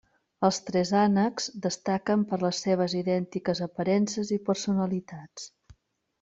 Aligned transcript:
Els 0.47 0.59
tres 0.69 0.93
ànecs 1.01 1.45
destaquen 1.65 2.23
per 2.31 2.39
les 2.45 2.63
seves 2.67 2.97
idèntiques 3.01 3.63
aparences 3.67 4.33
i 4.39 4.41
personalitats. 4.49 5.49